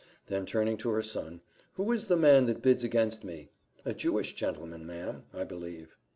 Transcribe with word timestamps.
Then 0.25 0.47
turning 0.47 0.77
to 0.77 0.89
her 0.89 1.03
son, 1.03 1.41
"Who 1.73 1.91
is 1.91 2.07
the 2.07 2.17
man 2.17 2.47
that 2.47 2.63
bids 2.63 2.83
against 2.83 3.23
me?" 3.23 3.51
"A 3.85 3.93
Jewish 3.93 4.33
gentleman, 4.33 4.83
ma'am, 4.87 5.25
I 5.31 5.43
believe." 5.43 5.95